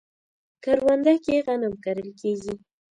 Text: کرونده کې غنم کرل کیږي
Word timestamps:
کرونده 0.63 1.13
کې 1.23 1.35
غنم 1.45 1.73
کرل 1.83 2.09
کیږي 2.19 2.53